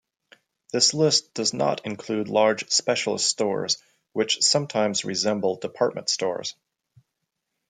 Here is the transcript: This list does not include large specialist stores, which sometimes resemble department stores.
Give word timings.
This 0.73 0.95
list 0.95 1.31
does 1.35 1.53
not 1.53 1.85
include 1.85 2.27
large 2.27 2.67
specialist 2.71 3.27
stores, 3.27 3.77
which 4.13 4.41
sometimes 4.41 5.05
resemble 5.05 5.57
department 5.57 6.09
stores. 6.09 6.55